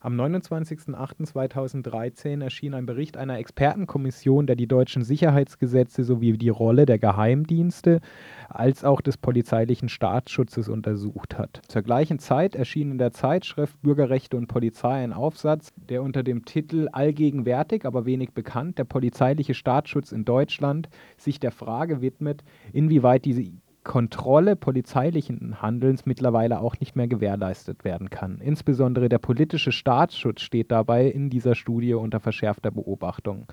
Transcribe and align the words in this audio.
Am 0.00 0.14
29.08.2013 0.14 2.40
erschien 2.40 2.74
ein 2.74 2.86
Bericht 2.86 3.16
einer 3.16 3.38
Expertenkommission, 3.38 4.46
der 4.46 4.54
die 4.54 4.68
deutschen 4.68 5.02
Sicherheitsgesetze 5.02 6.04
sowie 6.04 6.38
die 6.38 6.50
Rolle 6.50 6.86
der 6.86 7.00
Geheimdienste 7.00 8.00
als 8.48 8.84
auch 8.84 9.00
des 9.00 9.16
polizeilichen 9.16 9.88
Staatsschutzes 9.88 10.68
untersucht 10.68 11.36
hat. 11.36 11.62
Zur 11.66 11.82
gleichen 11.82 12.20
Zeit 12.20 12.54
erschien 12.54 12.92
in 12.92 12.98
der 12.98 13.10
Zeitschrift 13.10 13.82
Bürgerrechte 13.82 14.36
und 14.36 14.46
Polizei 14.46 15.02
ein 15.02 15.12
Aufsatz, 15.12 15.72
der 15.74 16.04
unter 16.04 16.22
dem 16.22 16.44
Titel 16.44 16.86
Allgegenwärtig, 16.92 17.84
aber 17.84 18.06
wenig 18.06 18.30
bekannt, 18.30 18.78
der 18.78 18.84
polizeiliche 18.84 19.54
Staatsschutz 19.54 20.12
in 20.12 20.24
Deutschland 20.24 20.88
sich 21.16 21.40
der 21.40 21.50
Frage 21.50 22.00
widmet, 22.00 22.44
inwieweit 22.72 23.24
diese 23.24 23.42
Kontrolle 23.84 24.56
polizeilichen 24.56 25.62
Handelns 25.62 26.04
mittlerweile 26.04 26.60
auch 26.60 26.78
nicht 26.78 26.96
mehr 26.96 27.08
gewährleistet 27.08 27.84
werden 27.84 28.10
kann. 28.10 28.38
Insbesondere 28.40 29.08
der 29.08 29.18
politische 29.18 29.72
Staatsschutz 29.72 30.42
steht 30.42 30.70
dabei 30.70 31.06
in 31.06 31.30
dieser 31.30 31.54
Studie 31.54 31.94
unter 31.94 32.20
verschärfter 32.20 32.70
Beobachtung. 32.70 33.46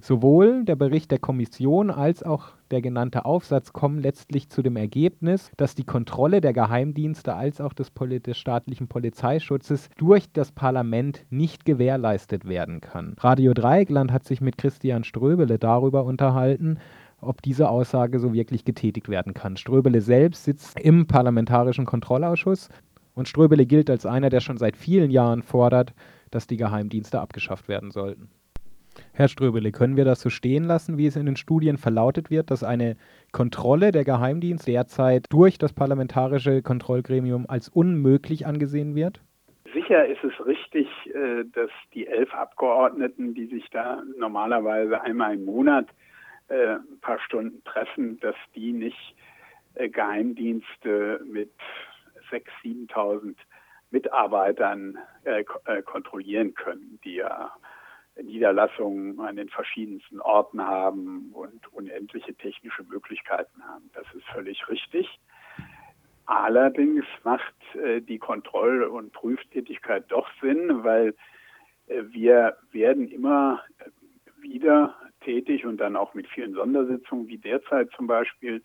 Sowohl 0.00 0.64
der 0.64 0.76
Bericht 0.76 1.10
der 1.10 1.18
Kommission 1.18 1.90
als 1.90 2.22
auch 2.22 2.52
der 2.70 2.80
genannte 2.80 3.26
Aufsatz 3.26 3.74
kommen 3.74 3.98
letztlich 3.98 4.48
zu 4.48 4.62
dem 4.62 4.76
Ergebnis, 4.76 5.50
dass 5.58 5.74
die 5.74 5.84
Kontrolle 5.84 6.40
der 6.40 6.54
Geheimdienste 6.54 7.34
als 7.34 7.60
auch 7.60 7.74
des, 7.74 7.92
des 7.92 8.38
staatlichen 8.38 8.88
Polizeischutzes 8.88 9.90
durch 9.98 10.32
das 10.32 10.52
Parlament 10.52 11.26
nicht 11.28 11.66
gewährleistet 11.66 12.48
werden 12.48 12.80
kann. 12.80 13.14
Radio 13.18 13.52
Dreieckland 13.52 14.10
hat 14.10 14.24
sich 14.24 14.40
mit 14.40 14.56
Christian 14.56 15.04
Ströbele 15.04 15.58
darüber 15.58 16.04
unterhalten, 16.04 16.78
ob 17.22 17.42
diese 17.42 17.68
Aussage 17.68 18.18
so 18.18 18.34
wirklich 18.34 18.64
getätigt 18.64 19.08
werden 19.08 19.34
kann. 19.34 19.56
Ströbele 19.56 20.00
selbst 20.00 20.44
sitzt 20.44 20.78
im 20.80 21.06
Parlamentarischen 21.06 21.86
Kontrollausschuss 21.86 22.68
und 23.14 23.28
Ströbele 23.28 23.66
gilt 23.66 23.88
als 23.90 24.06
einer, 24.06 24.30
der 24.30 24.40
schon 24.40 24.58
seit 24.58 24.76
vielen 24.76 25.10
Jahren 25.10 25.42
fordert, 25.42 25.94
dass 26.30 26.46
die 26.46 26.56
Geheimdienste 26.56 27.20
abgeschafft 27.20 27.68
werden 27.68 27.90
sollten. 27.90 28.30
Herr 29.14 29.28
Ströbele, 29.28 29.72
können 29.72 29.96
wir 29.96 30.04
das 30.04 30.20
so 30.20 30.28
stehen 30.28 30.64
lassen, 30.64 30.98
wie 30.98 31.06
es 31.06 31.16
in 31.16 31.26
den 31.26 31.36
Studien 31.36 31.78
verlautet 31.78 32.30
wird, 32.30 32.50
dass 32.50 32.62
eine 32.62 32.96
Kontrolle 33.32 33.90
der 33.90 34.04
Geheimdienste 34.04 34.70
derzeit 34.70 35.26
durch 35.30 35.58
das 35.58 35.72
parlamentarische 35.72 36.62
Kontrollgremium 36.62 37.46
als 37.48 37.68
unmöglich 37.68 38.46
angesehen 38.46 38.94
wird? 38.94 39.20
Sicher 39.72 40.06
ist 40.06 40.22
es 40.22 40.46
richtig, 40.46 40.88
äh, 41.06 41.44
dass 41.54 41.70
die 41.94 42.06
elf 42.06 42.34
Abgeordneten, 42.34 43.34
die 43.34 43.46
sich 43.46 43.70
da 43.70 44.02
normalerweise 44.18 45.00
einmal 45.00 45.34
im 45.34 45.44
Monat 45.44 45.86
äh, 46.52 46.76
ein 46.76 47.00
paar 47.00 47.18
Stunden 47.20 47.64
treffen, 47.64 48.20
dass 48.20 48.36
die 48.54 48.72
nicht 48.72 49.16
äh, 49.74 49.88
Geheimdienste 49.88 51.20
mit 51.24 51.52
6.000, 52.30 52.90
7.000 52.90 53.34
Mitarbeitern 53.90 54.98
äh, 55.24 55.44
äh, 55.64 55.82
kontrollieren 55.82 56.54
können, 56.54 56.98
die 57.04 57.16
ja 57.16 57.52
Niederlassungen 58.20 59.18
an 59.20 59.36
den 59.36 59.48
verschiedensten 59.48 60.20
Orten 60.20 60.60
haben 60.60 61.30
und 61.32 61.72
unendliche 61.72 62.34
technische 62.34 62.82
Möglichkeiten 62.84 63.62
haben. 63.64 63.90
Das 63.94 64.06
ist 64.14 64.26
völlig 64.26 64.68
richtig. 64.68 65.08
Allerdings 66.26 67.04
macht 67.24 67.54
äh, 67.74 68.00
die 68.00 68.18
Kontroll- 68.18 68.84
und 68.84 69.12
Prüftätigkeit 69.12 70.04
doch 70.08 70.28
Sinn, 70.40 70.84
weil 70.84 71.14
äh, 71.86 72.02
wir 72.10 72.56
werden 72.70 73.08
immer 73.08 73.62
wieder 74.40 74.94
tätig 75.24 75.66
und 75.66 75.78
dann 75.78 75.96
auch 75.96 76.14
mit 76.14 76.26
vielen 76.28 76.54
Sondersitzungen 76.54 77.28
wie 77.28 77.38
derzeit 77.38 77.90
zum 77.96 78.06
Beispiel, 78.06 78.62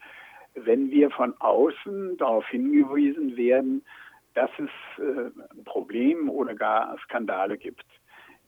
wenn 0.56 0.92
wir 0.92 1.10
von 1.12 1.34
außen 1.40 2.18
darauf 2.18 2.48
hingewiesen 2.48 3.38
werden, 3.38 3.84
dass 4.34 4.50
es 4.58 5.04
äh, 5.04 5.32
Problem 5.66 6.30
oder 6.30 6.54
gar 6.54 6.98
Skandale 7.00 7.58
gibt. 7.58 7.86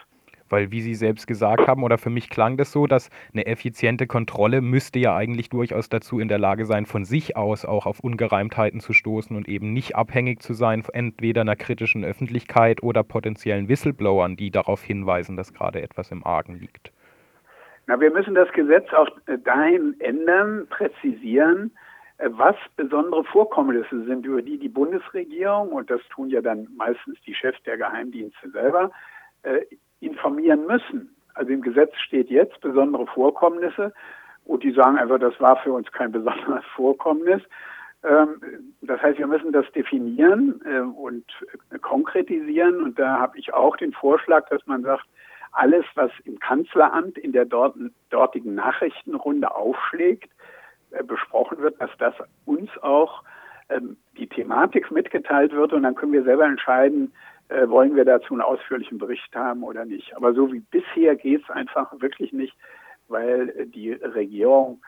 Weil, 0.51 0.71
wie 0.71 0.83
Sie 0.83 0.95
selbst 0.95 1.27
gesagt 1.27 1.67
haben, 1.67 1.83
oder 1.83 1.97
für 1.97 2.11
mich 2.11 2.29
klang 2.29 2.57
das 2.57 2.73
so, 2.73 2.87
dass 2.87 3.09
eine 3.33 3.47
effiziente 3.47 4.07
Kontrolle 4.07 4.61
müsste 4.61 4.99
ja 4.99 5.17
eigentlich 5.17 5.49
durchaus 5.49 5.89
dazu 5.89 6.21
in 6.21 6.29
der 6.29 6.39
Lage 6.39 6.67
sein, 6.67 6.85
von 6.85 7.05
sich 7.05 7.37
aus 7.37 7.65
auch 7.65 7.87
auf 7.87 8.01
Ungereimtheiten 8.01 8.81
zu 8.81 8.93
stoßen 8.93 9.37
und 9.37 9.49
eben 9.49 9.73
nicht 9.73 9.97
abhängig 9.97 10.43
zu 10.43 10.53
sein, 10.53 10.85
entweder 10.93 11.41
einer 11.41 11.57
kritischen 11.57 12.05
Öffentlichkeit 12.05 12.83
oder 12.83 13.03
potenziellen 13.03 13.69
Whistleblowern, 13.69 14.37
die 14.37 14.51
darauf 14.51 14.83
hinweisen, 14.83 15.37
dass 15.37 15.55
gerade 15.55 15.81
etwas 15.81 16.11
im 16.11 16.27
Argen 16.27 16.57
liegt. 16.57 16.93
Na, 17.87 18.01
wir 18.01 18.11
müssen 18.11 18.35
das 18.35 18.51
Gesetz 18.53 18.93
auch 18.93 19.09
dahin 19.45 19.97
ändern, 19.99 20.67
präzisieren, 20.69 21.73
äh, 22.19 22.29
was 22.33 22.57
besondere 22.77 23.25
Vorkommnisse 23.25 24.05
sind, 24.05 24.27
über 24.27 24.43
die 24.43 24.59
die 24.59 24.69
Bundesregierung, 24.69 25.71
und 25.71 25.91
das 25.91 26.01
tun 26.11 26.29
ja 26.29 26.41
dann 26.41 26.69
meistens 26.77 27.19
die 27.27 27.35
Chefs 27.35 27.63
der 27.65 27.79
Geheimdienste 27.79 28.51
selber, 28.51 28.91
äh, 29.43 29.61
informieren 30.01 30.67
müssen. 30.67 31.15
Also 31.35 31.53
im 31.53 31.63
Gesetz 31.63 31.95
steht 32.07 32.31
jetzt 32.31 32.61
besondere 32.61 33.07
Vorkommnisse 33.07 33.93
und 34.45 34.63
die 34.63 34.73
sagen 34.73 34.99
einfach, 34.99 35.19
das 35.19 35.39
war 35.41 35.57
für 35.59 35.73
uns 35.73 35.91
kein 35.93 36.13
besonderes 36.13 36.65
Vorkommnis. 36.75 37.43
Ähm, 38.03 38.41
das 38.81 39.01
heißt, 39.03 39.19
wir 39.19 39.27
müssen 39.27 39.53
das 39.53 39.71
definieren 39.73 40.61
äh, 40.65 40.81
und 40.81 41.25
konkretisieren 41.83 42.83
und 42.83 42.99
da 42.99 43.19
habe 43.19 43.39
ich 43.39 43.53
auch 43.53 43.77
den 43.77 43.93
Vorschlag, 43.93 44.49
dass 44.49 44.67
man 44.67 44.83
sagt, 44.83 45.05
alles, 45.53 45.85
was 45.95 46.11
im 46.25 46.39
Kanzleramt 46.39 47.19
in 47.19 47.33
der 47.33 47.45
dortigen 47.45 48.55
Nachrichtenrunde 48.55 49.55
aufschlägt, 49.55 50.31
äh, 50.91 51.03
besprochen 51.03 51.59
wird, 51.59 51.81
dass 51.81 51.91
das 51.99 52.15
uns 52.47 52.71
auch 52.83 53.23
ähm, 53.69 53.97
die 54.17 54.29
Thematik 54.29 54.91
mitgeteilt 54.91 55.53
wird 55.53 55.73
und 55.73 55.83
dann 55.83 55.95
können 55.95 56.13
wir 56.13 56.25
selber 56.25 56.47
entscheiden, 56.47 57.13
äh, 57.51 57.69
wollen 57.69 57.97
wir 57.97 58.05
dazu 58.05 58.35
einen 58.35 58.43
ausführlichen 58.43 58.99
Bericht 58.99 59.35
haben 59.35 59.63
oder 59.63 59.85
nicht. 59.85 60.17
Aber 60.17 60.33
so 60.35 60.53
wie 60.53 60.61
bisher 60.61 61.17
geht 61.17 61.43
es 61.43 61.51
einfach 61.51 61.93
wirklich 62.01 62.33
nicht, 62.33 62.55
weil 63.09 63.67
die 63.67 63.93
Regierung 63.93 64.81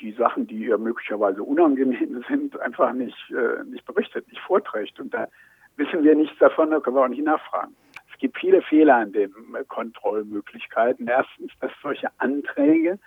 die 0.00 0.12
Sachen, 0.12 0.46
die 0.46 0.64
ihr 0.64 0.78
möglicherweise 0.78 1.42
unangenehm 1.42 2.24
sind, 2.28 2.58
einfach 2.60 2.92
nicht, 2.92 3.16
äh, 3.30 3.64
nicht 3.64 3.84
berichtet, 3.84 4.26
nicht 4.28 4.40
vorträgt. 4.40 4.98
Und 5.00 5.12
da 5.12 5.28
wissen 5.76 6.04
wir 6.04 6.14
nichts 6.14 6.38
davon, 6.38 6.70
da 6.70 6.80
können 6.80 6.96
wir 6.96 7.04
auch 7.04 7.08
nicht 7.08 7.24
nachfragen. 7.24 7.74
Es 8.12 8.18
gibt 8.18 8.38
viele 8.38 8.62
Fehler 8.62 8.96
an 8.96 9.12
den 9.12 9.32
Kontrollmöglichkeiten. 9.68 11.06
Erstens, 11.06 11.52
dass 11.60 11.70
solche 11.82 12.08
Anträge 12.18 12.98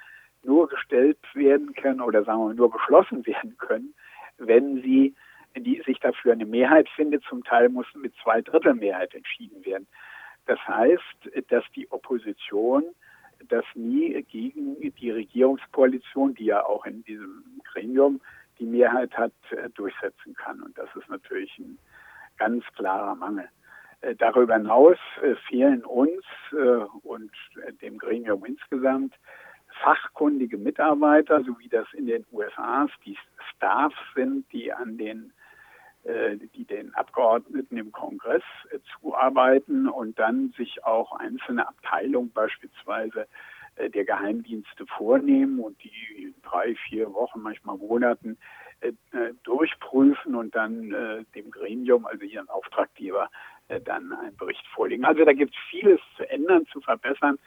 nur 0.43 0.67
gestellt 0.67 1.17
werden 1.33 1.73
können 1.73 2.01
oder 2.01 2.23
sagen 2.23 2.47
wir 2.47 2.53
nur 2.53 2.71
beschlossen 2.71 3.25
werden 3.25 3.57
können, 3.57 3.93
wenn 4.37 4.81
sie 4.83 5.15
die 5.55 5.81
sich 5.85 5.99
dafür 5.99 6.33
eine 6.33 6.45
Mehrheit 6.45 6.87
findet. 6.89 7.23
Zum 7.23 7.43
Teil 7.43 7.69
muss 7.69 7.87
mit 7.95 8.13
zwei 8.23 8.41
Drittel 8.41 8.73
Mehrheit 8.73 9.13
entschieden 9.13 9.65
werden. 9.65 9.87
Das 10.45 10.59
heißt, 10.67 11.49
dass 11.49 11.63
die 11.75 11.91
Opposition 11.91 12.83
das 13.47 13.65
nie 13.73 14.21
gegen 14.23 14.79
die 14.79 15.11
Regierungskoalition, 15.11 16.35
die 16.35 16.45
ja 16.45 16.65
auch 16.65 16.85
in 16.85 17.03
diesem 17.03 17.43
Gremium 17.71 18.19
die 18.59 18.65
Mehrheit 18.65 19.15
hat, 19.17 19.31
äh, 19.51 19.69
durchsetzen 19.69 20.33
kann. 20.35 20.61
Und 20.61 20.77
das 20.77 20.89
ist 20.95 21.09
natürlich 21.09 21.57
ein 21.59 21.77
ganz 22.37 22.65
klarer 22.75 23.15
Mangel. 23.15 23.49
Äh, 24.01 24.15
darüber 24.15 24.55
hinaus 24.55 24.97
äh, 25.21 25.35
fehlen 25.47 25.83
uns 25.85 26.23
und 27.03 27.31
dem 27.83 27.99
Gremium 27.99 28.43
insgesamt 28.43 29.13
fachkundige 29.83 30.57
Mitarbeiter, 30.57 31.43
so 31.43 31.59
wie 31.59 31.69
das 31.69 31.85
in 31.93 32.07
den 32.07 32.25
USA 32.31 32.87
die 33.05 33.17
Staffs 33.51 33.95
sind, 34.15 34.51
die 34.51 34.73
an 34.73 34.97
den 34.97 35.31
die 36.05 36.65
den 36.65 36.93
Abgeordneten 36.95 37.77
im 37.77 37.91
Kongress 37.91 38.43
äh, 38.71 38.79
zuarbeiten 38.99 39.87
und 39.87 40.17
dann 40.17 40.53
sich 40.57 40.83
auch 40.85 41.11
einzelne 41.13 41.67
Abteilungen 41.67 42.31
beispielsweise 42.31 43.27
äh, 43.75 43.89
der 43.89 44.05
Geheimdienste 44.05 44.85
vornehmen 44.85 45.59
und 45.59 45.81
die 45.83 46.33
drei, 46.41 46.75
vier 46.87 47.13
Wochen, 47.13 47.41
manchmal 47.41 47.77
Monaten 47.77 48.37
durchprüfen 49.43 50.35
und 50.35 50.55
dann 50.55 51.25
dem 51.35 51.51
Gremium, 51.51 52.05
also 52.05 52.23
ihren 52.23 52.47
Auftraggeber, 52.47 53.29
dann 53.83 54.13
einen 54.13 54.37
Bericht 54.37 54.65
vorlegen. 54.67 55.03
Also 55.03 55.25
da 55.25 55.33
gibt 55.33 55.53
es 55.53 55.59
vieles 55.69 55.99
zu 56.15 56.23
ändern, 56.29 56.65
zu 56.67 56.79
verbessern. 56.79 57.37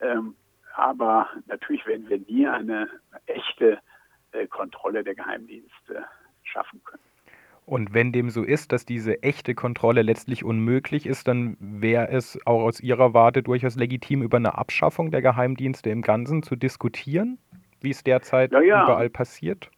Ähm, 0.00 0.34
aber 0.74 1.28
natürlich 1.46 1.86
werden 1.86 2.08
wir 2.08 2.18
nie 2.18 2.48
eine 2.48 2.88
echte 3.26 3.78
Kontrolle 4.50 5.04
der 5.04 5.14
Geheimdienste 5.14 6.04
schaffen. 6.42 6.81
Und 7.72 7.94
wenn 7.94 8.12
dem 8.12 8.28
so 8.28 8.42
ist, 8.42 8.70
dass 8.70 8.84
diese 8.84 9.22
echte 9.22 9.54
Kontrolle 9.54 10.02
letztlich 10.02 10.44
unmöglich 10.44 11.06
ist, 11.06 11.26
dann 11.26 11.56
wäre 11.58 12.10
es 12.10 12.38
auch 12.44 12.64
aus 12.64 12.80
Ihrer 12.80 13.14
Warte 13.14 13.42
durchaus 13.42 13.76
legitim, 13.76 14.20
über 14.20 14.36
eine 14.36 14.58
Abschaffung 14.58 15.10
der 15.10 15.22
Geheimdienste 15.22 15.88
im 15.88 16.02
Ganzen 16.02 16.42
zu 16.42 16.54
diskutieren, 16.54 17.38
wie 17.80 17.88
es 17.88 18.04
derzeit 18.04 18.52
ja, 18.52 18.60
ja. 18.60 18.84
überall 18.84 19.08
passiert? 19.08 19.70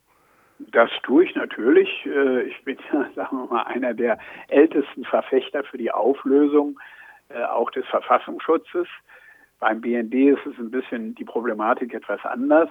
Das 0.73 0.91
tue 1.05 1.23
ich 1.23 1.37
natürlich. 1.37 1.89
Äh, 2.05 2.43
ich 2.43 2.65
bin 2.65 2.79
ja, 2.93 3.09
sagen 3.15 3.37
wir 3.37 3.47
mal, 3.47 3.63
einer 3.63 3.95
der 3.95 4.19
ältesten 4.49 5.05
Verfechter 5.05 5.63
für 5.63 5.79
die 5.79 5.93
Auflösung 5.93 6.81
äh, 7.29 7.45
auch 7.45 7.71
des 7.71 7.87
Verfassungsschutzes. 7.87 8.89
Beim 9.61 9.81
BND 9.81 10.15
ist 10.15 10.45
es 10.47 10.59
ein 10.59 10.73
bisschen 10.73 11.15
die 11.15 11.25
Problematik 11.25 11.95
etwas 11.95 12.25
anders. 12.25 12.71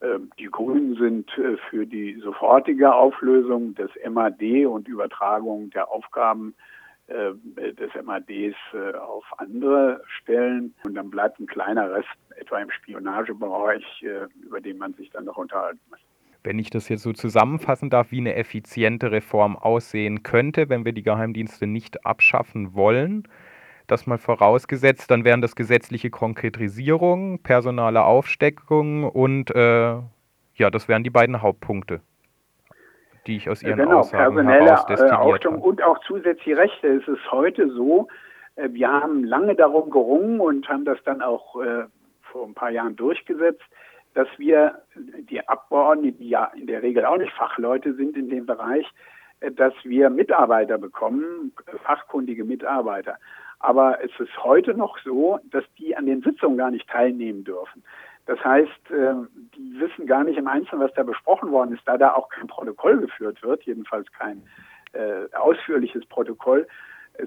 Ähm, 0.00 0.30
die 0.38 0.46
Grünen 0.46 0.96
sind 0.96 1.30
äh, 1.38 1.56
für 1.70 1.86
die 1.86 2.18
sofortige 2.20 2.94
Auflösung 2.94 3.74
des 3.74 3.90
MAD 4.08 4.66
und 4.66 4.88
Übertragung 4.88 5.70
der 5.70 5.90
Aufgaben 5.90 6.54
äh, 7.06 7.32
des 7.74 7.90
MADs 8.02 8.56
äh, 8.72 8.96
auf 8.96 9.24
andere 9.38 10.02
Stellen. 10.06 10.74
Und 10.84 10.94
dann 10.94 11.10
bleibt 11.10 11.38
ein 11.40 11.46
kleiner 11.46 11.92
Rest, 11.92 12.08
etwa 12.36 12.58
im 12.58 12.70
Spionagebereich, 12.70 14.04
über 14.42 14.60
den 14.60 14.78
man 14.78 14.92
sich 14.94 15.08
dann 15.10 15.24
noch 15.24 15.36
unterhalten 15.36 15.80
muss. 15.88 16.00
Wenn 16.42 16.58
ich 16.58 16.68
das 16.68 16.88
jetzt 16.88 17.02
so 17.02 17.12
zusammenfassen 17.12 17.88
darf, 17.90 18.10
wie 18.10 18.18
eine 18.18 18.34
effiziente 18.34 19.12
Reform 19.12 19.56
aussehen 19.56 20.22
könnte, 20.22 20.68
wenn 20.68 20.84
wir 20.84 20.92
die 20.92 21.02
Geheimdienste 21.02 21.66
nicht 21.66 22.04
abschaffen 22.04 22.74
wollen, 22.74 23.28
das 23.94 24.06
mal 24.06 24.18
vorausgesetzt, 24.18 25.10
dann 25.10 25.24
wären 25.24 25.40
das 25.40 25.54
gesetzliche 25.54 26.10
Konkretisierung, 26.10 27.38
personale 27.42 28.04
Aufsteckung 28.04 29.04
und 29.04 29.54
äh, 29.54 29.94
ja, 30.56 30.70
das 30.70 30.88
wären 30.88 31.04
die 31.04 31.10
beiden 31.10 31.42
Hauptpunkte, 31.42 32.00
die 33.26 33.36
ich 33.36 33.48
aus 33.48 33.62
Ihren 33.62 33.78
genau, 33.78 34.00
Aussagen 34.00 34.34
personelle 34.34 34.64
heraus 34.64 34.86
destilliert 34.86 35.44
habe. 35.44 35.56
Und 35.56 35.82
auch 35.82 35.98
zusätzliche 36.06 36.56
Rechte. 36.56 36.88
Es 36.88 37.08
ist 37.08 37.30
heute 37.30 37.70
so, 37.70 38.08
äh, 38.56 38.68
wir 38.72 38.90
haben 38.90 39.24
lange 39.24 39.54
darum 39.54 39.90
gerungen 39.90 40.40
und 40.40 40.68
haben 40.68 40.84
das 40.84 40.98
dann 41.04 41.22
auch 41.22 41.60
äh, 41.62 41.84
vor 42.20 42.46
ein 42.46 42.54
paar 42.54 42.70
Jahren 42.70 42.96
durchgesetzt, 42.96 43.62
dass 44.14 44.28
wir 44.38 44.82
die 45.30 45.46
Abgeordneten, 45.48 46.18
die 46.18 46.30
ja 46.30 46.50
in 46.56 46.66
der 46.66 46.82
Regel 46.82 47.04
auch 47.04 47.16
nicht 47.16 47.32
Fachleute 47.32 47.94
sind 47.94 48.16
in 48.16 48.28
dem 48.28 48.46
Bereich, 48.46 48.86
äh, 49.40 49.52
dass 49.52 49.74
wir 49.84 50.10
Mitarbeiter 50.10 50.78
bekommen, 50.78 51.52
fachkundige 51.84 52.44
Mitarbeiter. 52.44 53.18
Aber 53.60 54.02
es 54.04 54.10
ist 54.18 54.42
heute 54.42 54.74
noch 54.74 54.98
so, 54.98 55.38
dass 55.50 55.64
die 55.78 55.96
an 55.96 56.06
den 56.06 56.22
Sitzungen 56.22 56.58
gar 56.58 56.70
nicht 56.70 56.88
teilnehmen 56.88 57.44
dürfen. 57.44 57.82
Das 58.26 58.42
heißt, 58.42 58.90
ähm, 58.90 59.28
die 59.56 59.80
wissen 59.80 60.06
gar 60.06 60.24
nicht 60.24 60.38
im 60.38 60.48
Einzelnen, 60.48 60.82
was 60.82 60.94
da 60.94 61.02
besprochen 61.02 61.50
worden 61.50 61.74
ist, 61.74 61.82
da 61.86 61.98
da 61.98 62.14
auch 62.14 62.28
kein 62.28 62.46
Protokoll 62.46 62.98
geführt 62.98 63.42
wird, 63.42 63.62
jedenfalls 63.64 64.10
kein 64.12 64.42
äh, 64.92 65.34
ausführliches 65.36 66.06
Protokoll, 66.06 66.66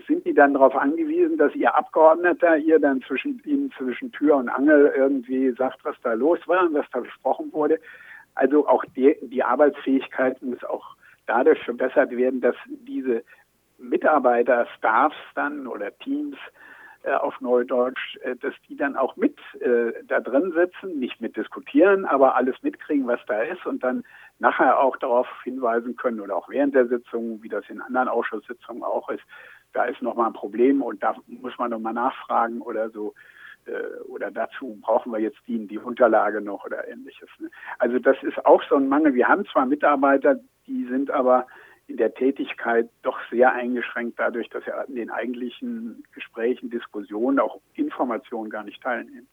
sind 0.08 0.26
die 0.26 0.34
dann 0.34 0.54
darauf 0.54 0.76
angewiesen, 0.76 1.38
dass 1.38 1.56
ihr 1.56 1.74
Abgeordneter 1.76 2.58
ihr 2.58 2.80
dann 2.80 3.02
zwischen 3.04 3.42
ihnen 3.46 3.72
zwischen 3.78 4.12
Tür 4.12 4.36
und 4.36 4.50
Angel 4.50 4.92
irgendwie 4.96 5.52
sagt, 5.52 5.86
was 5.86 5.96
da 6.04 6.14
los 6.14 6.40
war 6.46 6.64
und 6.64 6.74
was 6.74 6.86
da 6.92 7.00
besprochen 7.00 7.54
wurde. 7.54 7.80
Also 8.36 8.68
auch 8.68 8.84
die, 8.96 9.16
die 9.22 9.44
Arbeitsfähigkeit 9.44 10.42
muss 10.42 10.64
auch 10.64 10.96
dadurch 11.26 11.64
verbessert 11.64 12.12
werden, 12.12 12.42
dass 12.42 12.56
diese 12.68 13.24
Mitarbeiter, 13.78 14.68
Staffs 14.78 15.16
dann 15.36 15.68
oder 15.68 15.96
Teams 16.00 16.38
äh, 17.04 17.14
auf 17.14 17.40
Neudeutsch, 17.42 18.18
äh, 18.24 18.36
dass 18.36 18.54
die 18.68 18.76
dann 18.76 18.96
auch 18.96 19.16
mit 19.16 19.38
äh, 19.60 19.94
da 20.08 20.20
drin 20.20 20.52
sitzen, 20.52 21.00
nicht 21.00 21.22
mit 21.22 21.38
diskutieren, 21.38 22.06
aber 22.06 22.36
alles 22.36 22.56
mitkriegen, 22.64 23.08
was 23.08 23.20
da 23.28 23.42
ist 23.42 23.66
und 23.66 23.84
dann 23.84 24.04
nachher 24.40 24.80
auch 24.80 24.98
darauf 24.98 25.28
hinweisen 25.44 25.96
können 25.96 26.20
oder 26.20 26.36
auch 26.36 26.50
während 26.50 26.76
der 26.76 26.88
Sitzung, 26.88 27.42
wie 27.42 27.50
das 27.50 27.64
in 27.70 27.82
anderen 27.82 28.08
Ausschusssitzungen 28.08 28.84
auch 28.84 29.10
ist, 29.10 29.24
da 29.74 29.86
ist 29.86 30.02
nochmal 30.02 30.28
ein 30.28 30.34
Problem 30.34 30.82
und 30.82 31.04
da 31.04 31.16
muss 31.28 31.58
man 31.58 31.72
nochmal 31.72 31.94
nachfragen 31.94 32.62
oder 32.62 32.90
so 32.90 33.14
äh, 33.68 34.02
oder 34.08 34.32
dazu 34.32 34.78
brauchen 34.82 35.12
wir 35.12 35.20
jetzt 35.20 35.40
die, 35.48 35.68
die 35.68 35.78
Unterlage 35.78 36.42
noch 36.42 36.66
oder 36.66 36.88
ähnliches. 36.88 37.30
Ne? 37.40 37.50
Also 37.80 38.00
das 38.00 38.18
ist 38.24 38.44
auch 38.46 38.64
so 38.70 38.76
ein 38.76 38.90
Mangel. 38.90 39.14
Wir 39.14 39.28
haben 39.28 39.46
zwar 39.46 39.66
Mitarbeiter, 39.66 40.40
die 40.66 40.86
sind 40.86 41.12
aber 41.12 41.48
in 41.88 41.98
der 41.98 42.14
Tätigkeit 42.14 42.90
doch 43.02 43.18
sehr 43.32 43.54
eingeschränkt 43.54 44.20
dadurch, 44.20 44.50
dass 44.50 44.66
er 44.68 44.88
in 44.88 44.96
den 44.96 45.10
eigentlichen 45.10 46.04
Gesprächen, 46.14 46.70
Diskussionen, 46.70 47.40
auch 47.40 47.60
Informationen 47.76 48.50
gar 48.50 48.64
nicht 48.64 48.82
teilnehmen. 48.82 49.28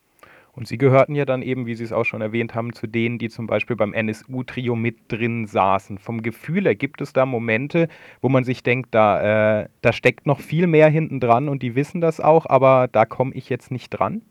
Und 0.56 0.68
Sie 0.68 0.78
gehörten 0.78 1.16
ja 1.16 1.24
dann 1.24 1.42
eben, 1.42 1.66
wie 1.66 1.74
Sie 1.74 1.82
es 1.82 1.92
auch 1.92 2.04
schon 2.04 2.20
erwähnt 2.20 2.54
haben, 2.54 2.72
zu 2.72 2.86
denen, 2.86 3.18
die 3.18 3.28
zum 3.28 3.48
Beispiel 3.48 3.74
beim 3.74 3.92
NSU-Trio 3.92 4.76
mit 4.76 5.10
drin 5.10 5.46
saßen. 5.46 5.98
Vom 5.98 6.22
Gefühl 6.22 6.64
her 6.64 6.76
gibt 6.76 7.00
es 7.00 7.12
da 7.12 7.26
Momente, 7.26 7.88
wo 8.20 8.28
man 8.28 8.44
sich 8.44 8.62
denkt, 8.62 8.94
da, 8.94 9.62
äh, 9.62 9.68
da 9.82 9.92
steckt 9.92 10.26
noch 10.26 10.38
viel 10.38 10.68
mehr 10.68 10.88
hinten 10.88 11.18
dran 11.18 11.48
und 11.48 11.62
die 11.62 11.74
wissen 11.74 12.00
das 12.00 12.20
auch, 12.20 12.46
aber 12.46 12.88
da 12.90 13.04
komme 13.04 13.34
ich 13.34 13.48
jetzt 13.48 13.72
nicht 13.72 13.90
dran? 13.90 14.22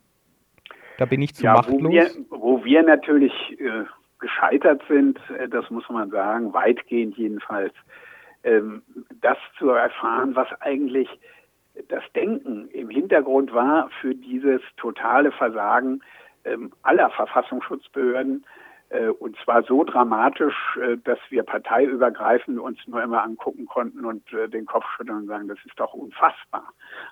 Da 0.97 1.05
bin 1.05 1.21
ich 1.21 1.35
zu 1.35 1.43
ja, 1.43 1.53
machtlos? 1.53 1.81
Wo 1.81 1.89
wir, 1.89 2.09
wo 2.29 2.63
wir 2.63 2.83
natürlich 2.83 3.33
äh, 3.59 3.83
gescheitert 4.19 4.81
sind, 4.87 5.19
äh, 5.37 5.49
das 5.49 5.69
muss 5.69 5.89
man 5.89 6.09
sagen, 6.09 6.53
weitgehend 6.53 7.17
jedenfalls, 7.17 7.73
das 9.21 9.37
zu 9.57 9.69
erfahren, 9.69 10.35
was 10.35 10.47
eigentlich 10.59 11.09
das 11.87 12.03
Denken 12.15 12.67
im 12.69 12.89
Hintergrund 12.89 13.53
war 13.53 13.89
für 14.01 14.13
dieses 14.13 14.61
totale 14.77 15.31
Versagen 15.31 16.01
ähm, 16.45 16.71
aller 16.83 17.09
Verfassungsschutzbehörden. 17.09 18.45
Äh, 18.89 19.07
und 19.07 19.35
zwar 19.43 19.63
so 19.63 19.83
dramatisch, 19.83 20.77
äh, 20.81 20.97
dass 21.03 21.19
wir 21.29 21.43
parteiübergreifend 21.43 22.59
uns 22.59 22.79
nur 22.85 23.01
immer 23.01 23.23
angucken 23.23 23.65
konnten 23.65 24.05
und 24.05 24.31
äh, 24.33 24.47
den 24.47 24.65
Kopf 24.65 24.85
schütteln 24.95 25.19
und 25.19 25.27
sagen, 25.27 25.47
das 25.47 25.57
ist 25.65 25.79
doch 25.79 25.93
unfassbar, 25.93 26.71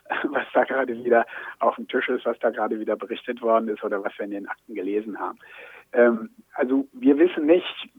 was 0.25 0.45
da 0.53 0.63
gerade 0.63 1.03
wieder 1.03 1.25
auf 1.59 1.75
dem 1.75 1.87
Tisch 1.87 2.07
ist, 2.09 2.25
was 2.25 2.37
da 2.39 2.51
gerade 2.51 2.79
wieder 2.79 2.95
berichtet 2.95 3.41
worden 3.41 3.69
ist 3.69 3.83
oder 3.83 4.03
was 4.03 4.13
wir 4.17 4.25
in 4.25 4.31
den 4.31 4.47
Akten 4.47 4.75
gelesen 4.75 5.19
haben. 5.19 5.39
Ähm, 5.93 6.29
also 6.53 6.87
wir 6.93 7.17
wissen 7.17 7.45
nicht, 7.45 7.89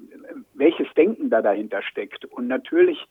welches 0.54 0.92
Denken 0.94 1.30
da 1.30 1.42
dahinter 1.42 1.82
steckt. 1.82 2.24
Und 2.24 2.48
natürlich, 2.48 3.06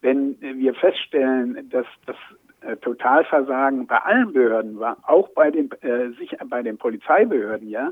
wenn 0.00 0.40
wir 0.40 0.74
feststellen, 0.74 1.68
dass 1.70 1.86
das 2.06 2.16
äh, 2.60 2.76
Totalversagen 2.76 3.86
bei 3.86 3.98
allen 3.98 4.32
Behörden 4.32 4.78
war, 4.78 4.98
auch 5.02 5.28
bei 5.30 5.50
den, 5.50 5.70
äh, 5.82 6.10
sich, 6.18 6.36
bei 6.48 6.62
den 6.62 6.78
Polizeibehörden, 6.78 7.68
ja, 7.68 7.90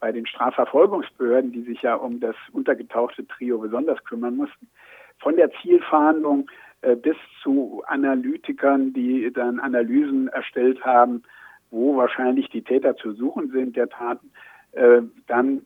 bei 0.00 0.12
den 0.12 0.26
Strafverfolgungsbehörden, 0.26 1.52
die 1.52 1.62
sich 1.62 1.82
ja 1.82 1.94
um 1.94 2.18
das 2.20 2.34
untergetauchte 2.52 3.26
Trio 3.26 3.58
besonders 3.58 4.02
kümmern 4.04 4.36
mussten, 4.36 4.68
von 5.18 5.36
der 5.36 5.50
Zielfahndung 5.62 6.50
äh, 6.82 6.96
bis 6.96 7.16
zu 7.42 7.82
Analytikern, 7.86 8.92
die 8.92 9.32
dann 9.32 9.60
Analysen 9.60 10.28
erstellt 10.28 10.84
haben, 10.84 11.22
wo 11.70 11.96
wahrscheinlich 11.96 12.48
die 12.50 12.62
Täter 12.62 12.96
zu 12.96 13.12
suchen 13.12 13.50
sind 13.50 13.76
der 13.76 13.88
Taten, 13.88 14.30
äh, 14.72 15.02
dann 15.26 15.62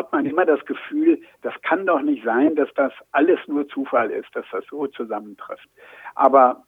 hat 0.00 0.12
man 0.12 0.24
immer 0.24 0.46
das 0.46 0.64
Gefühl, 0.64 1.20
das 1.42 1.52
kann 1.60 1.84
doch 1.84 2.00
nicht 2.00 2.24
sein, 2.24 2.56
dass 2.56 2.72
das 2.74 2.92
alles 3.12 3.38
nur 3.46 3.68
Zufall 3.68 4.10
ist, 4.10 4.34
dass 4.34 4.46
das 4.50 4.64
so 4.70 4.86
zusammentrifft. 4.86 5.68
Aber 6.14 6.64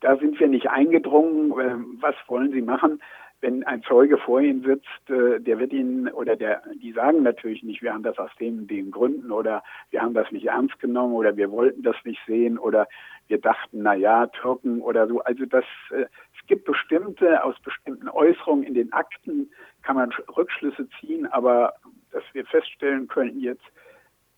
da 0.00 0.16
sind 0.16 0.40
wir 0.40 0.48
nicht 0.48 0.70
eingedrungen. 0.70 1.52
Ähm, 1.60 1.98
was 2.00 2.14
wollen 2.28 2.50
Sie 2.52 2.62
machen? 2.62 3.02
Wenn 3.42 3.62
ein 3.64 3.82
Zeuge 3.82 4.16
vor 4.16 4.40
Ihnen 4.40 4.62
sitzt, 4.62 5.10
äh, 5.10 5.38
der 5.38 5.58
wird 5.58 5.74
Ihnen 5.74 6.08
oder 6.08 6.34
der, 6.34 6.62
die 6.82 6.92
sagen 6.92 7.22
natürlich 7.22 7.62
nicht, 7.62 7.82
wir 7.82 7.92
haben 7.92 8.04
das 8.04 8.18
aus 8.18 8.30
den, 8.40 8.66
den 8.66 8.90
Gründen 8.90 9.30
oder 9.32 9.62
wir 9.90 10.00
haben 10.00 10.14
das 10.14 10.32
nicht 10.32 10.46
ernst 10.46 10.78
genommen 10.80 11.12
oder 11.12 11.36
wir 11.36 11.50
wollten 11.50 11.82
das 11.82 11.96
nicht 12.04 12.20
sehen 12.26 12.56
oder 12.56 12.88
wir 13.28 13.38
dachten, 13.38 13.82
na 13.82 13.94
ja, 13.94 14.28
Türken 14.28 14.80
oder 14.80 15.06
so. 15.08 15.20
Also 15.20 15.44
das, 15.44 15.64
äh, 15.90 16.06
es 16.40 16.46
gibt 16.46 16.64
bestimmte, 16.64 17.44
aus 17.44 17.60
bestimmten 17.60 18.08
Äußerungen 18.08 18.64
in 18.64 18.74
den 18.74 18.94
Akten 18.94 19.50
kann 19.82 19.96
man 19.96 20.10
Rückschlüsse 20.36 20.88
ziehen, 21.00 21.26
aber 21.26 21.74
dass 22.12 22.22
wir 22.32 22.44
feststellen 22.46 23.08
können 23.08 23.40
jetzt, 23.40 23.64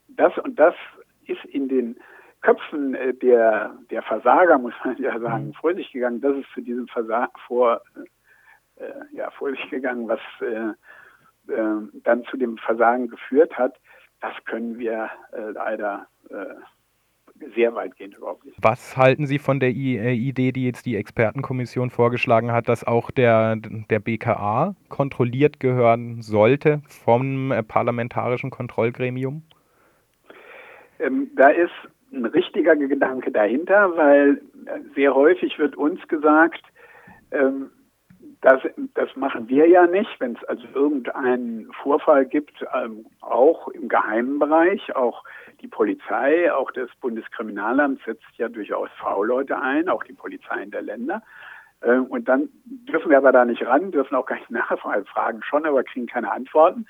das 0.09 0.37
und 0.39 0.59
das 0.59 0.75
ist 1.27 1.45
in 1.47 1.69
den 1.69 1.97
Köpfen 2.41 2.95
äh, 2.95 3.15
der, 3.15 3.75
der 3.91 4.03
Versager, 4.03 4.59
muss 4.59 4.75
man 4.85 4.97
ja 4.99 5.19
sagen, 5.19 5.49
mhm. 5.49 5.55
vor 5.55 5.75
sich 5.75 5.91
gegangen. 5.93 6.21
Das 6.21 6.37
ist 6.37 6.51
zu 6.53 6.61
diesem 6.61 6.87
Versagen 6.89 7.33
vor, 7.47 7.81
äh, 8.77 9.17
ja, 9.17 9.31
vor 9.31 9.51
sich 9.51 9.71
gegangen, 9.71 10.07
was 10.09 10.21
äh, 10.41 10.73
äh, 11.53 11.89
dann 12.03 12.25
zu 12.25 12.37
dem 12.37 12.59
Versagen 12.59 13.09
geführt 13.09 13.57
hat. 13.57 13.75
das 14.21 14.33
können 14.45 14.79
wir 14.79 15.11
äh, 15.33 15.51
leider 15.51 16.07
äh, 16.29 16.55
sehr 17.55 17.75
weitgehend 17.75 18.17
überhaupt 18.17 18.45
nicht. 18.45 18.57
Was 18.63 18.97
halten 18.97 19.27
Sie 19.27 19.39
von 19.39 19.61
der 19.61 19.71
äh, 19.71 20.15
Idee, 20.15 20.53
die 20.53 20.65
jetzt 20.65 20.87
die 20.87 20.97
Expertenkommission 20.97 21.91
vorgeschlagen 21.91 22.53
hat, 22.53 22.69
dass 22.69 22.87
auch 22.87 23.11
der, 23.11 23.57
der 23.57 23.99
BKA 23.99 24.75
kontrolliert 24.89 25.61
gehören 25.61 26.23
sollte 26.23 26.83
vom 26.89 27.53
äh, 27.53 27.63
parlamentarischen 27.63 28.51
Kontrollgremium? 28.51 29.43
Ähm, 31.01 31.31
da 31.37 31.49
ist 31.49 31.73
ein 32.13 32.25
richtiger 32.27 32.77
Gedanke 32.77 33.33
dahinter, 33.33 33.97
weil 33.97 34.41
sehr 34.95 35.15
häufig 35.15 35.59
wird 35.59 35.77
uns 35.77 36.07
gesagt, 36.09 36.63
ähm, 37.33 37.71
das, 38.41 38.61
das 38.93 39.09
machen 39.17 39.49
wir 39.49 39.67
ja 39.69 39.87
nicht, 39.87 40.21
wenn 40.21 40.37
es 40.37 40.45
also 40.45 40.65
irgendeinen 40.75 41.73
Vorfall 41.83 42.27
gibt, 42.27 42.65
ähm, 42.75 43.07
auch 43.23 43.69
im 43.69 43.89
geheimen 43.89 44.39
Bereich, 44.39 44.95
auch 44.95 45.25
die 45.65 45.69
Polizei, 45.69 46.53
auch 46.53 46.71
das 46.73 46.91
Bundeskriminalamt 47.01 48.03
setzt 48.05 48.37
ja 48.37 48.51
durchaus 48.51 48.91
V-Leute 48.99 49.59
ein, 49.59 49.89
auch 49.89 50.05
die 50.05 50.13
Polizeien 50.13 50.71
der 50.71 50.83
Länder. 50.83 51.23
Äh, 51.81 51.97
und 51.97 52.29
dann 52.29 52.51
dürfen 52.65 53.11
wir 53.11 53.17
aber 53.17 53.33
da 53.33 53.47
nicht 53.47 53.65
ran, 53.67 53.91
dürfen 53.91 54.15
auch 54.15 54.27
gar 54.27 54.37
nicht 54.37 54.51
nachfragen, 54.51 55.07
fragen 55.07 55.43
schon, 55.43 55.65
aber 55.65 55.83
kriegen 55.83 56.07
keine 56.07 56.31
Antworten, 56.31 56.87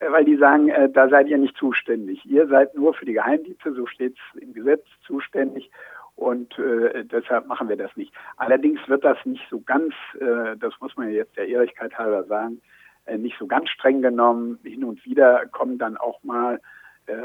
äh, 0.00 0.12
weil 0.12 0.26
die 0.26 0.36
sagen, 0.36 0.68
äh, 0.68 0.90
da 0.90 1.08
seid 1.08 1.28
ihr 1.28 1.38
nicht 1.38 1.56
zuständig. 1.56 2.26
Ihr 2.26 2.46
seid 2.48 2.74
nur 2.74 2.92
für 2.92 3.06
die 3.06 3.14
Geheimdienste, 3.14 3.72
so 3.72 3.86
steht 3.86 4.14
es 4.14 4.42
im 4.42 4.52
Gesetz, 4.52 4.84
zuständig 5.06 5.70
und 6.14 6.58
äh, 6.58 7.04
deshalb 7.06 7.46
machen 7.46 7.70
wir 7.70 7.76
das 7.76 7.96
nicht. 7.96 8.12
Allerdings 8.36 8.80
wird 8.88 9.04
das 9.04 9.16
nicht 9.24 9.46
so 9.48 9.60
ganz, 9.60 9.94
äh, 10.20 10.54
das 10.58 10.74
muss 10.80 10.94
man 10.98 11.10
jetzt 11.10 11.34
der 11.38 11.48
Ehrlichkeit 11.48 11.96
halber 11.96 12.24
sagen, 12.24 12.60
äh, 13.06 13.16
nicht 13.16 13.38
so 13.38 13.46
ganz 13.46 13.70
streng 13.70 14.02
genommen. 14.02 14.58
Hin 14.64 14.84
und 14.84 15.02
wieder 15.06 15.46
kommen 15.46 15.78
dann 15.78 15.96
auch 15.96 16.22
mal 16.22 16.60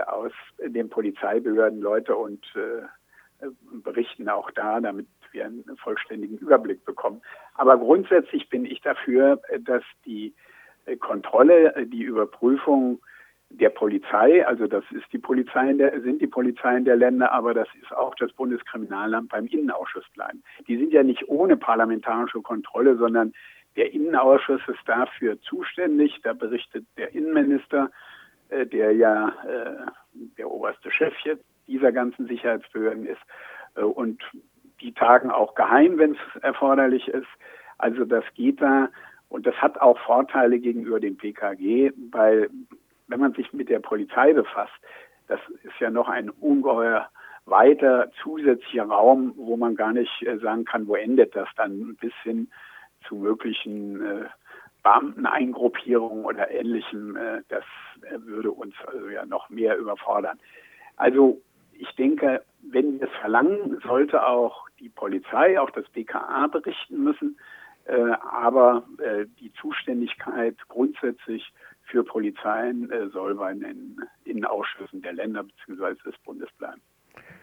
aus 0.07 0.31
den 0.59 0.89
Polizeibehörden 0.89 1.81
Leute 1.81 2.15
und 2.15 2.45
äh, 2.55 3.47
berichten 3.83 4.29
auch 4.29 4.51
da, 4.51 4.79
damit 4.79 5.07
wir 5.31 5.45
einen 5.45 5.77
vollständigen 5.77 6.37
Überblick 6.37 6.85
bekommen. 6.85 7.21
Aber 7.55 7.77
grundsätzlich 7.77 8.49
bin 8.49 8.65
ich 8.65 8.81
dafür, 8.81 9.41
dass 9.59 9.83
die 10.05 10.33
äh, 10.85 10.95
Kontrolle, 10.97 11.75
äh, 11.75 11.85
die 11.85 12.03
Überprüfung 12.03 13.01
der 13.49 13.69
Polizei, 13.69 14.45
also 14.45 14.67
das 14.67 14.83
ist 14.91 15.05
die 15.11 15.19
Polizei 15.19 15.73
der, 15.73 16.01
sind 16.01 16.21
die 16.21 16.27
Polizeien 16.27 16.85
der 16.85 16.95
Länder, 16.95 17.31
aber 17.31 17.53
das 17.53 17.67
ist 17.81 17.93
auch 17.93 18.15
das 18.15 18.31
Bundeskriminalamt 18.33 19.29
beim 19.29 19.45
Innenausschuss 19.45 20.05
bleiben. 20.15 20.43
Die 20.67 20.77
sind 20.77 20.91
ja 20.91 21.03
nicht 21.03 21.27
ohne 21.27 21.55
parlamentarische 21.55 22.41
Kontrolle, 22.41 22.97
sondern 22.97 23.33
der 23.75 23.93
Innenausschuss 23.93 24.61
ist 24.67 24.87
dafür 24.87 25.39
zuständig. 25.41 26.19
Da 26.23 26.33
berichtet 26.33 26.85
der 26.97 27.13
Innenminister, 27.13 27.85
äh, 27.85 27.89
der 28.65 28.93
ja 28.93 29.29
äh, 29.47 29.91
der 30.37 30.49
oberste 30.49 30.91
Chef 30.91 31.13
jetzt 31.23 31.43
dieser 31.67 31.91
ganzen 31.91 32.27
Sicherheitsbehörden 32.27 33.05
ist. 33.05 33.21
Äh, 33.75 33.81
und 33.81 34.21
die 34.81 34.93
tagen 34.93 35.31
auch 35.31 35.55
geheim, 35.55 35.97
wenn 35.97 36.11
es 36.11 36.41
erforderlich 36.41 37.07
ist. 37.07 37.27
Also 37.77 38.05
das 38.05 38.23
geht 38.35 38.61
da. 38.61 38.89
Und 39.29 39.47
das 39.47 39.55
hat 39.55 39.81
auch 39.81 39.97
Vorteile 39.99 40.59
gegenüber 40.59 40.99
dem 40.99 41.17
PKG, 41.17 41.91
weil 42.11 42.49
wenn 43.07 43.19
man 43.19 43.33
sich 43.33 43.51
mit 43.53 43.69
der 43.69 43.79
Polizei 43.79 44.33
befasst, 44.33 44.73
das 45.27 45.39
ist 45.63 45.79
ja 45.79 45.89
noch 45.89 46.09
ein 46.09 46.29
ungeheuer 46.29 47.09
weiter 47.45 48.11
zusätzlicher 48.21 48.85
Raum, 48.85 49.33
wo 49.35 49.57
man 49.57 49.75
gar 49.75 49.91
nicht 49.91 50.21
äh, 50.21 50.37
sagen 50.37 50.65
kann, 50.65 50.87
wo 50.87 50.95
endet 50.95 51.35
das 51.35 51.49
dann 51.55 51.95
bis 51.99 52.13
hin 52.23 52.49
zu 53.07 53.15
möglichen 53.15 54.01
äh, 54.01 54.25
Beamteneingruppierungen 54.83 56.25
oder 56.25 56.51
ähnlichem. 56.51 57.15
Äh, 57.15 57.41
das 57.49 57.63
äh, 58.01 58.19
würde 58.21 58.51
uns 58.51 58.75
also 58.85 59.09
ja 59.09 59.25
noch 59.25 59.49
mehr 59.49 59.77
überfordern. 59.77 60.39
Also 60.97 61.41
ich 61.73 61.89
denke, 61.95 62.43
wenn 62.61 62.99
wir 62.99 63.07
es 63.07 63.15
verlangen, 63.19 63.79
sollte 63.83 64.25
auch 64.25 64.69
die 64.79 64.89
Polizei, 64.89 65.59
auch 65.59 65.71
das 65.71 65.89
BKA 65.89 66.47
berichten 66.47 67.03
müssen. 67.03 67.37
Äh, 67.85 68.11
aber 68.31 68.83
die 69.39 69.51
Zuständigkeit 69.59 70.55
grundsätzlich 70.69 71.51
für 71.83 72.03
Polizeien 72.03 72.89
soll 73.11 73.35
bei 73.35 73.53
den 73.53 73.97
Innenausschüssen 74.23 75.01
der 75.01 75.13
Länder 75.13 75.43
bzw. 75.43 75.95
des 76.05 76.17
Bundes 76.19 76.49
bleiben. 76.57 76.81